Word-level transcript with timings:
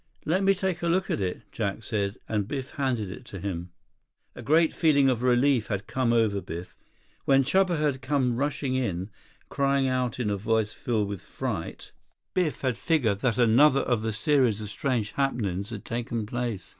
"Let 0.25 0.41
me 0.41 0.55
take 0.55 0.81
a 0.81 0.87
look 0.87 1.11
at 1.11 1.19
it," 1.21 1.43
Jack 1.51 1.83
said, 1.83 2.17
and 2.27 2.47
Biff 2.47 2.71
handed 2.71 3.11
it 3.11 3.23
to 3.25 3.39
him. 3.39 3.69
A 4.33 4.41
great 4.41 4.73
feeling 4.73 5.09
of 5.09 5.21
relief 5.21 5.67
had 5.67 5.85
come 5.85 6.11
over 6.11 6.41
Biff. 6.41 6.75
When 7.25 7.43
Chuba 7.43 7.77
had 7.77 8.01
come 8.01 8.35
rushing 8.35 8.73
in, 8.73 9.11
crying 9.49 9.87
out 9.87 10.19
in 10.19 10.31
a 10.31 10.37
voice 10.37 10.73
filled 10.73 11.07
with 11.07 11.21
fright, 11.21 11.91
Biff 12.33 12.61
had 12.61 12.79
figured 12.79 13.19
that 13.19 13.37
another 13.37 13.83
in 13.83 14.01
the 14.01 14.11
series 14.11 14.59
of 14.59 14.71
strange 14.71 15.11
happenings 15.11 15.69
had 15.69 15.85
taken 15.85 16.25
place. 16.25 16.69